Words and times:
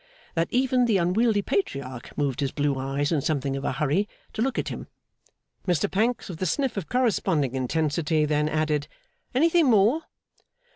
that 0.33 0.47
even 0.49 0.85
the 0.85 0.97
unwieldy 0.97 1.43
Patriarch 1.43 2.17
moved 2.17 2.39
his 2.39 2.51
blue 2.51 2.75
eyes 2.75 3.11
in 3.11 3.21
something 3.21 3.55
of 3.55 3.63
a 3.63 3.73
hurry, 3.73 4.09
to 4.33 4.41
look 4.41 4.57
at 4.57 4.69
him. 4.69 4.87
Mr 5.67 5.91
Pancks, 5.91 6.27
with 6.27 6.41
a 6.41 6.47
sniff 6.47 6.75
of 6.75 6.89
corresponding 6.89 7.53
intensity, 7.53 8.25
then 8.25 8.49
added, 8.49 8.87
'Anything 9.35 9.67
more? 9.69 10.01